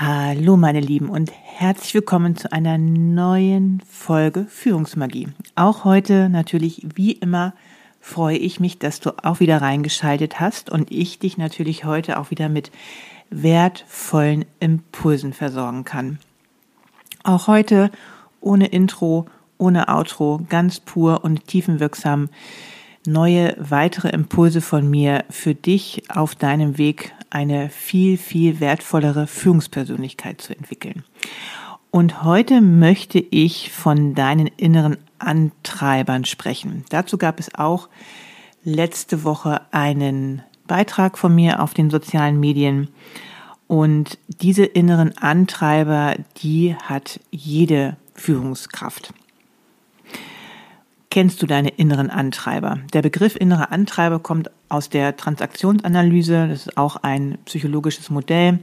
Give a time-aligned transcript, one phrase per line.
[0.00, 5.26] Hallo meine Lieben und herzlich willkommen zu einer neuen Folge Führungsmagie.
[5.56, 7.52] Auch heute natürlich wie immer
[8.00, 12.30] freue ich mich, dass du auch wieder reingeschaltet hast und ich dich natürlich heute auch
[12.30, 12.70] wieder mit
[13.30, 16.20] wertvollen Impulsen versorgen kann.
[17.24, 17.90] Auch heute
[18.40, 19.26] ohne Intro,
[19.58, 22.28] ohne Outro, ganz pur und tiefenwirksam
[23.12, 30.40] neue weitere Impulse von mir für dich auf deinem Weg eine viel, viel wertvollere Führungspersönlichkeit
[30.40, 31.04] zu entwickeln.
[31.90, 36.84] Und heute möchte ich von deinen inneren Antreibern sprechen.
[36.90, 37.88] Dazu gab es auch
[38.62, 42.88] letzte Woche einen Beitrag von mir auf den sozialen Medien.
[43.66, 49.12] Und diese inneren Antreiber, die hat jede Führungskraft.
[51.18, 52.78] Kennst du deine inneren Antreiber?
[52.92, 56.46] Der Begriff innere Antreiber kommt aus der Transaktionsanalyse.
[56.46, 58.60] Das ist auch ein psychologisches Modell,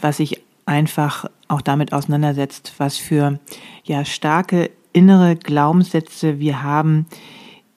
[0.00, 3.38] was sich einfach auch damit auseinandersetzt, was für
[3.84, 7.04] ja starke innere Glaubenssätze wir haben,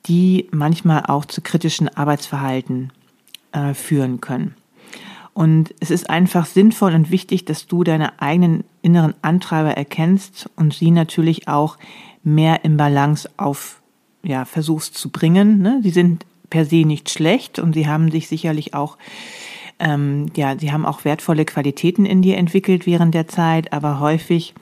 [0.05, 2.93] die manchmal auch zu kritischen Arbeitsverhalten
[3.51, 4.55] äh, führen können.
[5.33, 10.73] Und es ist einfach sinnvoll und wichtig, dass du deine eigenen inneren Antreiber erkennst und
[10.73, 11.77] sie natürlich auch
[12.23, 13.82] mehr im Balance auf
[14.23, 15.61] ja, versuchst zu bringen.
[15.61, 15.79] Ne?
[15.83, 18.97] Sie sind per se nicht schlecht und sie haben sich sicherlich auch,
[19.79, 24.53] ähm, ja, sie haben auch wertvolle Qualitäten in dir entwickelt während der Zeit, aber häufig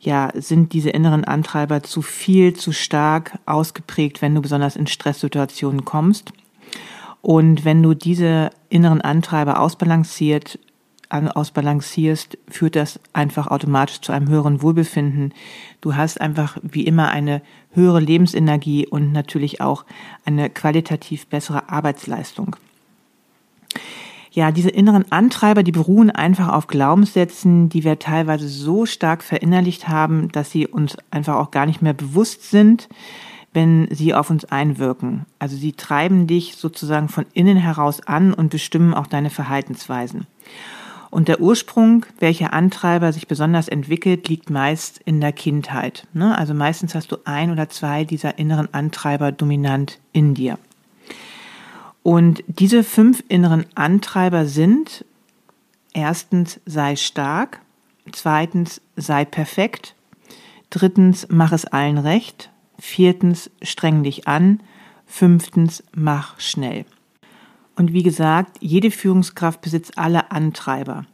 [0.00, 5.84] ja, sind diese inneren Antreiber zu viel, zu stark ausgeprägt, wenn du besonders in Stresssituationen
[5.84, 6.32] kommst.
[7.20, 10.58] Und wenn du diese inneren Antreiber ausbalanciert
[11.12, 15.34] ausbalancierst, führt das einfach automatisch zu einem höheren Wohlbefinden.
[15.82, 17.42] Du hast einfach wie immer eine
[17.74, 19.84] höhere Lebensenergie und natürlich auch
[20.24, 22.56] eine qualitativ bessere Arbeitsleistung.
[24.34, 29.88] Ja, diese inneren Antreiber, die beruhen einfach auf Glaubenssätzen, die wir teilweise so stark verinnerlicht
[29.88, 32.88] haben, dass sie uns einfach auch gar nicht mehr bewusst sind,
[33.52, 35.26] wenn sie auf uns einwirken.
[35.38, 40.26] Also sie treiben dich sozusagen von innen heraus an und bestimmen auch deine Verhaltensweisen.
[41.12, 46.06] Und der Ursprung, welcher Antreiber sich besonders entwickelt, liegt meist in der Kindheit.
[46.14, 46.38] Ne?
[46.38, 50.58] Also meistens hast du ein oder zwei dieser inneren Antreiber dominant in dir.
[52.02, 55.04] Und diese fünf inneren Antreiber sind
[55.92, 57.60] erstens sei stark,
[58.10, 59.94] zweitens sei perfekt,
[60.70, 64.60] drittens mach es allen recht, viertens streng dich an,
[65.04, 66.86] fünftens mach schnell.
[67.76, 71.06] Und wie gesagt, jede Führungskraft besitzt alle Antreiber.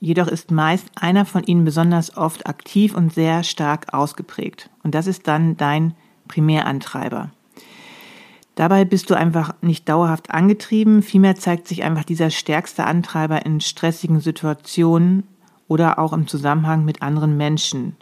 [0.00, 4.70] Jedoch ist meist einer von ihnen besonders oft aktiv und sehr stark ausgeprägt.
[4.82, 5.94] Und das ist dann dein
[6.26, 7.30] Primärantreiber.
[8.54, 13.60] Dabei bist du einfach nicht dauerhaft angetrieben, vielmehr zeigt sich einfach dieser stärkste Antreiber in
[13.60, 15.24] stressigen Situationen
[15.68, 17.96] oder auch im Zusammenhang mit anderen Menschen.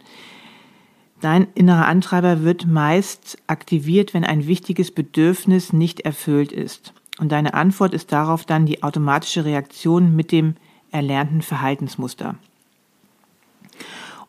[1.21, 6.93] Dein innerer Antreiber wird meist aktiviert, wenn ein wichtiges Bedürfnis nicht erfüllt ist.
[7.19, 10.55] Und deine Antwort ist darauf dann die automatische Reaktion mit dem
[10.91, 12.35] erlernten Verhaltensmuster.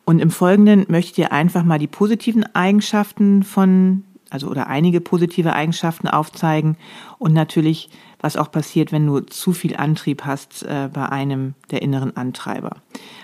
[0.03, 4.99] Und im Folgenden möchte ich dir einfach mal die positiven Eigenschaften von, also oder einige
[4.99, 6.75] positive Eigenschaften aufzeigen
[7.17, 11.81] und natürlich, was auch passiert, wenn du zu viel Antrieb hast äh, bei einem der
[11.81, 12.77] inneren Antreiber.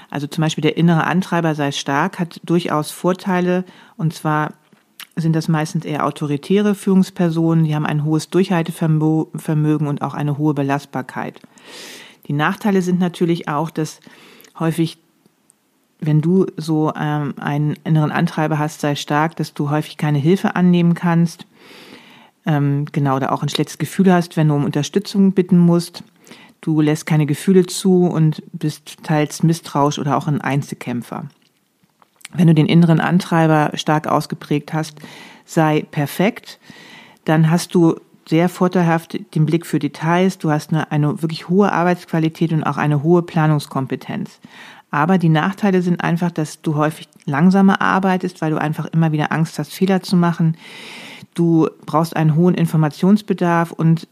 [0.09, 3.65] Also zum Beispiel der innere Antreiber sei stark, hat durchaus Vorteile
[3.97, 4.53] und zwar
[5.17, 10.53] sind das meistens eher autoritäre Führungspersonen, die haben ein hohes Durchhaltevermögen und auch eine hohe
[10.53, 11.39] Belastbarkeit.
[12.27, 13.99] Die Nachteile sind natürlich auch, dass
[14.59, 14.97] häufig,
[15.99, 20.55] wenn du so ähm, einen inneren Antreiber hast, sei stark, dass du häufig keine Hilfe
[20.55, 21.45] annehmen kannst.
[22.45, 26.03] Ähm, genau, da auch ein schlechtes Gefühl hast, wenn du um Unterstützung bitten musst.
[26.61, 31.27] Du lässt keine Gefühle zu und bist teils misstrauisch oder auch ein Einzelkämpfer.
[32.37, 34.99] Wenn du den inneren Antreiber stark ausgeprägt hast,
[35.45, 36.59] sei perfekt,
[37.25, 37.95] dann hast du
[38.27, 42.77] sehr vorteilhaft den Blick für Details, du hast eine, eine wirklich hohe Arbeitsqualität und auch
[42.77, 44.39] eine hohe Planungskompetenz.
[44.91, 49.31] Aber die Nachteile sind einfach, dass du häufig langsamer arbeitest, weil du einfach immer wieder
[49.31, 50.57] Angst hast, Fehler zu machen.
[51.33, 54.07] Du brauchst einen hohen Informationsbedarf und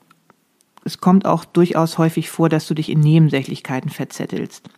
[0.83, 4.69] es kommt auch durchaus häufig vor, dass du dich in Nebensächlichkeiten verzettelst.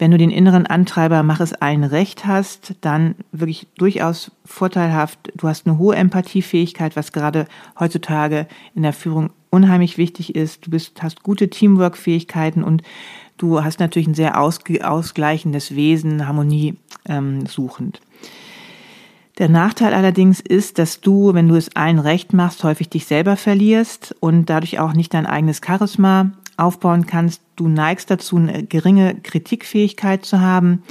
[0.00, 5.18] Wenn du den inneren Antreiber mach es allen recht hast, dann wirklich durchaus vorteilhaft.
[5.36, 7.46] Du hast eine hohe Empathiefähigkeit, was gerade
[7.78, 10.64] heutzutage in der Führung unheimlich wichtig ist.
[10.64, 12.82] Du bist, hast gute Teamwork-Fähigkeiten und
[13.36, 16.76] du hast natürlich ein sehr ausgleichendes Wesen, Harmonie
[17.06, 18.00] ähm, suchend.
[19.38, 23.36] Der Nachteil allerdings ist, dass du, wenn du es allen recht machst, häufig dich selber
[23.36, 27.42] verlierst und dadurch auch nicht dein eigenes Charisma aufbauen kannst.
[27.56, 30.82] Du neigst dazu, eine geringe Kritikfähigkeit zu haben,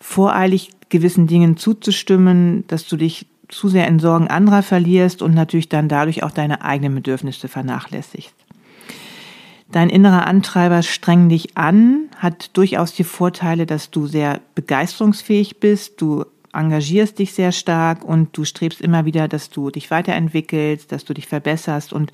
[0.00, 5.68] voreilig gewissen Dingen zuzustimmen, dass du dich zu sehr in Sorgen anderer verlierst und natürlich
[5.68, 8.34] dann dadurch auch deine eigenen Bedürfnisse vernachlässigst.
[9.72, 16.00] Dein innerer Antreiber streng dich an, hat durchaus die Vorteile, dass du sehr begeisterungsfähig bist,
[16.00, 21.04] du engagierst dich sehr stark und du strebst immer wieder, dass du dich weiterentwickelst, dass
[21.04, 22.12] du dich verbesserst und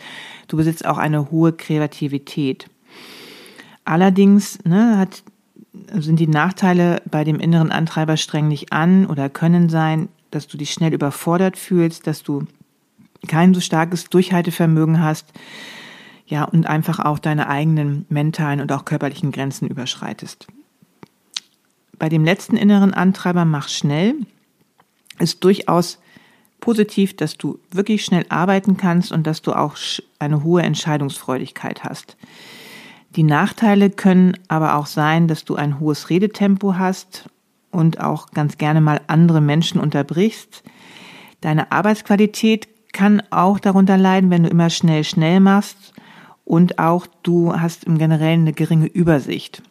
[0.49, 2.69] du besitzt auch eine hohe Kreativität.
[3.85, 5.23] Allerdings ne, hat,
[5.93, 10.59] sind die Nachteile bei dem inneren Antreiber streng dich an oder können sein, dass du
[10.59, 12.47] dich schnell überfordert fühlst, dass du
[13.27, 15.33] kein so starkes Durchhaltevermögen hast,
[16.27, 20.49] ja, und einfach auch deine eigenen mentalen und auch körperlichen Grenzen überschreitest.
[21.99, 24.15] Bei dem letzten inneren Antreiber mach schnell
[25.19, 25.99] ist durchaus
[26.61, 29.77] positiv, dass du wirklich schnell arbeiten kannst und dass du auch
[30.19, 32.17] eine hohe Entscheidungsfreudigkeit hast.
[33.15, 37.29] Die Nachteile können aber auch sein, dass du ein hohes Redetempo hast
[37.71, 40.63] und auch ganz gerne mal andere Menschen unterbrichst.
[41.41, 45.95] Deine Arbeitsqualität kann auch darunter leiden, wenn du immer schnell, schnell machst
[46.45, 49.63] und auch du hast im Generellen eine geringe Übersicht.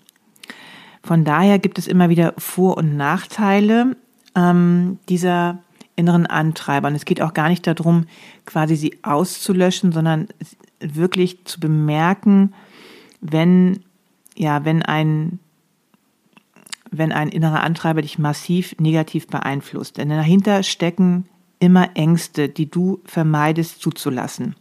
[1.05, 3.95] Von daher gibt es immer wieder Vor- und Nachteile
[4.35, 5.59] ähm, dieser
[5.95, 6.87] inneren Antreiber.
[6.87, 8.07] Und es geht auch gar nicht darum,
[8.47, 10.27] quasi sie auszulöschen, sondern
[10.79, 12.55] wirklich zu bemerken,
[13.21, 13.83] wenn,
[14.35, 15.37] ja, wenn ein,
[16.89, 19.97] wenn ein innerer Antreiber dich massiv negativ beeinflusst.
[19.97, 21.27] Denn dahinter stecken
[21.59, 24.55] immer Ängste, die du vermeidest zuzulassen.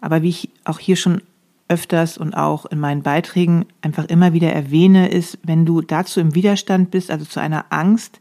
[0.00, 1.22] Aber wie ich auch hier schon
[1.68, 6.34] öfters und auch in meinen Beiträgen einfach immer wieder erwähne, ist, wenn du dazu im
[6.34, 8.20] Widerstand bist, also zu einer Angst,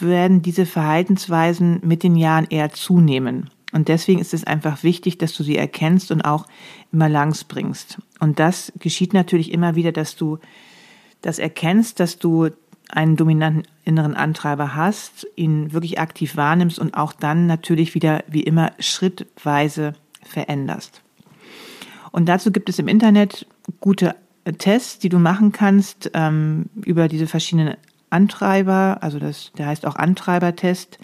[0.00, 3.50] werden diese Verhaltensweisen mit den Jahren eher zunehmen.
[3.72, 6.46] Und deswegen ist es einfach wichtig, dass du sie erkennst und auch
[6.92, 7.98] immer langs bringst.
[8.20, 10.38] Und das geschieht natürlich immer wieder, dass du
[11.22, 12.50] das erkennst, dass du
[12.88, 18.42] einen dominanten inneren Antreiber hast, ihn wirklich aktiv wahrnimmst und auch dann natürlich wieder wie
[18.42, 21.03] immer schrittweise veränderst.
[22.14, 23.44] Und dazu gibt es im Internet
[23.80, 24.14] gute
[24.58, 27.74] Tests, die du machen kannst ähm, über diese verschiedenen
[28.08, 31.00] Antreiber, also das, der heißt auch Antreibertest.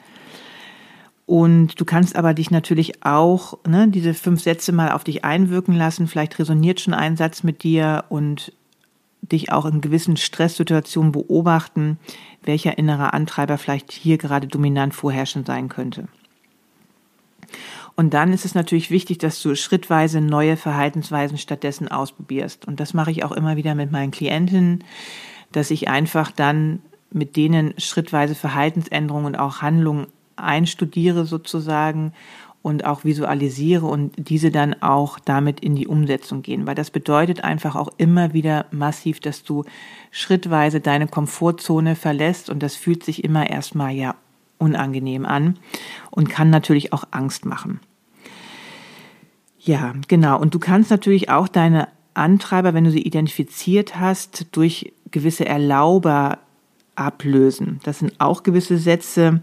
[1.27, 5.75] Und du kannst aber dich natürlich auch ne, diese fünf Sätze mal auf dich einwirken
[5.75, 6.07] lassen.
[6.07, 8.53] Vielleicht resoniert schon ein Satz mit dir und
[9.21, 11.99] dich auch in gewissen Stresssituationen beobachten,
[12.45, 16.07] welcher innerer Antreiber vielleicht hier gerade dominant vorherrschend sein könnte.
[18.01, 22.67] Und dann ist es natürlich wichtig, dass du schrittweise neue Verhaltensweisen stattdessen ausprobierst.
[22.67, 24.85] Und das mache ich auch immer wieder mit meinen Klientinnen,
[25.53, 26.81] dass ich einfach dann
[27.11, 30.07] mit denen schrittweise Verhaltensänderungen und auch Handlungen
[30.37, 32.15] einstudiere sozusagen
[32.63, 36.67] und auch visualisiere und diese dann auch damit in die Umsetzung gehen.
[36.67, 39.67] Weil das bedeutet einfach auch immer wieder massiv, dass du
[40.11, 44.15] schrittweise deine Komfortzone verlässt und das fühlt sich immer erstmal ja
[44.57, 45.59] unangenehm an
[46.11, 47.81] und kann natürlich auch Angst machen.
[49.63, 50.41] Ja, genau.
[50.41, 56.39] Und du kannst natürlich auch deine Antreiber, wenn du sie identifiziert hast, durch gewisse Erlauber
[56.97, 57.81] ablösen.
[57.83, 59.43] Das sind auch gewisse Sätze,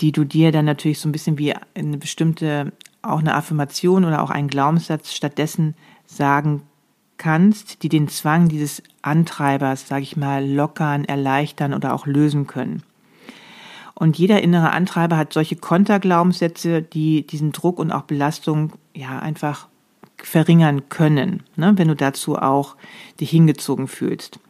[0.00, 2.72] die du dir dann natürlich so ein bisschen wie eine bestimmte,
[3.02, 5.74] auch eine Affirmation oder auch einen Glaubenssatz stattdessen
[6.06, 6.62] sagen
[7.16, 12.82] kannst, die den Zwang dieses Antreibers, sage ich mal, lockern, erleichtern oder auch lösen können.
[13.94, 19.68] Und jeder innere Antreiber hat solche Konterglaubenssätze, die diesen Druck und auch Belastung ja einfach
[20.16, 22.76] verringern können, ne, wenn du dazu auch
[23.20, 24.40] dich hingezogen fühlst.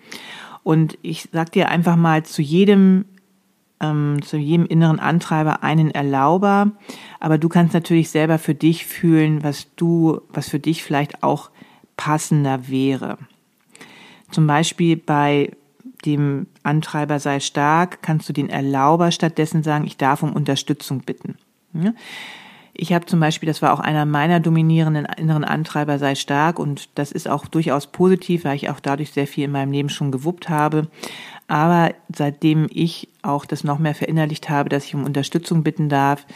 [0.62, 3.04] Und ich sag dir einfach mal zu jedem
[3.80, 6.72] ähm, zu jedem inneren Antreiber einen Erlauber,
[7.20, 11.50] aber du kannst natürlich selber für dich fühlen, was du, was für dich vielleicht auch
[11.96, 13.18] passender wäre.
[14.30, 15.52] Zum Beispiel bei
[16.04, 21.36] dem Antreiber sei stark, kannst du den Erlauber stattdessen sagen, ich darf um Unterstützung bitten.
[22.78, 26.90] Ich habe zum Beispiel, das war auch einer meiner dominierenden inneren Antreiber, sei stark und
[26.94, 30.12] das ist auch durchaus positiv, weil ich auch dadurch sehr viel in meinem Leben schon
[30.12, 30.88] gewuppt habe.
[31.48, 36.26] Aber seitdem ich auch das noch mehr verinnerlicht habe, dass ich um Unterstützung bitten darf,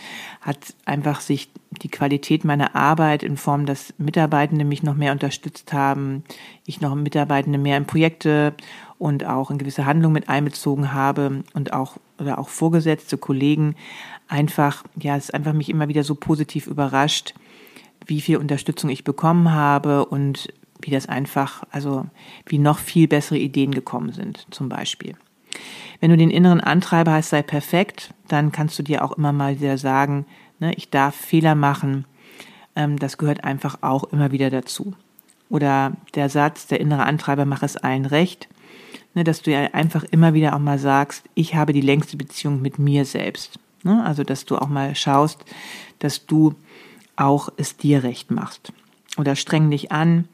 [0.40, 1.50] hat einfach sich
[1.82, 6.24] die Qualität meiner Arbeit in Form, dass Mitarbeitende mich noch mehr unterstützt haben,
[6.64, 8.54] ich noch Mitarbeitende mehr in Projekte
[8.98, 13.74] und auch in gewisse Handlungen mit einbezogen habe und auch oder auch Vorgesetzte, Kollegen
[14.28, 17.34] einfach, ja, es ist einfach mich immer wieder so positiv überrascht,
[18.06, 20.52] wie viel Unterstützung ich bekommen habe und
[20.82, 22.06] wie das einfach, also
[22.46, 25.14] wie noch viel bessere Ideen gekommen sind, zum Beispiel.
[26.00, 29.60] Wenn du den inneren Antreiber hast, sei perfekt, dann kannst du dir auch immer mal
[29.60, 30.26] wieder sagen,
[30.58, 32.06] ne, ich darf Fehler machen.
[32.74, 34.94] Ähm, das gehört einfach auch immer wieder dazu.
[35.50, 38.48] oder der Satz, der innere Antreiber, mach es allen recht,
[39.14, 42.62] ne, dass du ja einfach immer wieder auch mal sagst, ich habe die längste Beziehung
[42.62, 43.58] mit mir selbst.
[43.82, 44.02] Ne?
[44.04, 45.44] Also, dass du auch mal schaust,
[45.98, 46.54] dass du
[47.16, 48.72] auch es dir recht machst.
[49.18, 50.28] Oder streng dich an,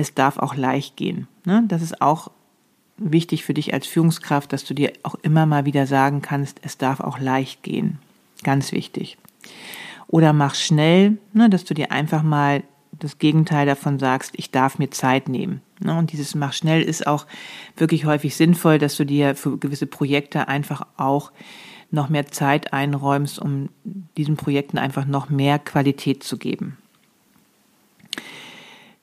[0.00, 1.28] es darf auch leicht gehen.
[1.44, 1.64] Ne?
[1.68, 2.30] Das ist auch
[2.96, 6.78] wichtig für dich als Führungskraft, dass du dir auch immer mal wieder sagen kannst, es
[6.78, 7.98] darf auch leicht gehen.
[8.42, 9.18] Ganz wichtig.
[10.06, 12.62] Oder mach schnell, ne, dass du dir einfach mal
[12.98, 15.62] das Gegenteil davon sagst, ich darf mir Zeit nehmen.
[15.78, 15.96] Ne?
[15.96, 17.26] Und dieses mach schnell ist auch
[17.76, 21.32] wirklich häufig sinnvoll, dass du dir für gewisse Projekte einfach auch
[21.90, 23.68] noch mehr Zeit einräumst, um
[24.16, 26.76] diesen Projekten einfach noch mehr Qualität zu geben.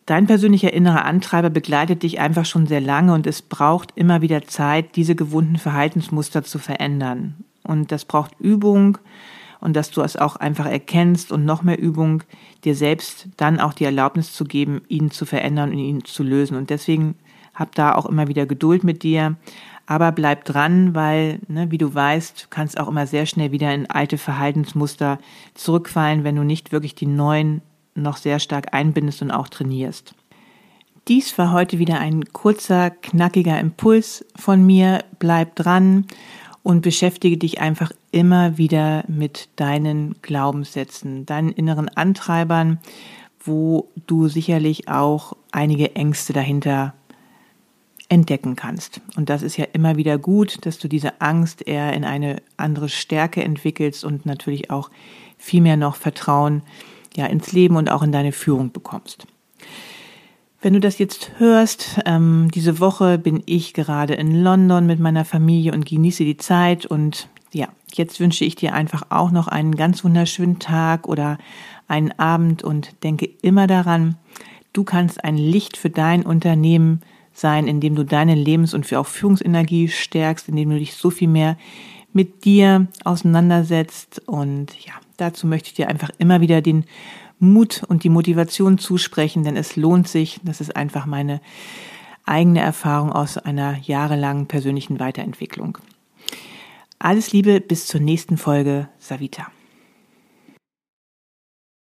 [0.07, 4.41] Dein persönlicher innerer Antreiber begleitet dich einfach schon sehr lange und es braucht immer wieder
[4.43, 7.43] Zeit, diese gewohnten Verhaltensmuster zu verändern.
[7.63, 8.99] Und das braucht Übung
[9.59, 12.23] und dass du es auch einfach erkennst und noch mehr Übung,
[12.63, 16.55] dir selbst dann auch die Erlaubnis zu geben, ihn zu verändern und ihn zu lösen.
[16.55, 17.15] Und deswegen
[17.53, 19.35] hab da auch immer wieder Geduld mit dir,
[19.87, 23.89] aber bleib dran, weil, ne, wie du weißt, kannst auch immer sehr schnell wieder in
[23.89, 25.19] alte Verhaltensmuster
[25.53, 27.61] zurückfallen, wenn du nicht wirklich die neuen
[28.01, 30.13] noch sehr stark einbindest und auch trainierst.
[31.07, 35.05] Dies war heute wieder ein kurzer, knackiger Impuls von mir.
[35.19, 36.05] Bleib dran
[36.63, 42.79] und beschäftige dich einfach immer wieder mit deinen Glaubenssätzen, deinen inneren Antreibern,
[43.39, 46.93] wo du sicherlich auch einige Ängste dahinter
[48.09, 48.99] entdecken kannst.
[49.15, 52.89] Und das ist ja immer wieder gut, dass du diese Angst eher in eine andere
[52.89, 54.89] Stärke entwickelst und natürlich auch
[55.37, 56.63] viel mehr noch Vertrauen
[57.17, 59.27] ja ins Leben und auch in deine Führung bekommst.
[60.61, 65.25] Wenn du das jetzt hörst, ähm, diese Woche bin ich gerade in London mit meiner
[65.25, 69.75] Familie und genieße die Zeit und ja, jetzt wünsche ich dir einfach auch noch einen
[69.75, 71.37] ganz wunderschönen Tag oder
[71.87, 74.15] einen Abend und denke immer daran,
[74.73, 77.01] du kannst ein Licht für dein Unternehmen
[77.33, 81.27] sein, indem du deine Lebens- und für auch Führungsenergie stärkst, indem du dich so viel
[81.27, 81.57] mehr
[82.13, 84.23] mit dir auseinandersetzt.
[84.25, 86.85] Und ja, dazu möchte ich dir einfach immer wieder den
[87.39, 90.39] Mut und die Motivation zusprechen, denn es lohnt sich.
[90.43, 91.41] Das ist einfach meine
[92.25, 95.77] eigene Erfahrung aus einer jahrelangen persönlichen Weiterentwicklung.
[96.99, 99.47] Alles Liebe, bis zur nächsten Folge, Savita.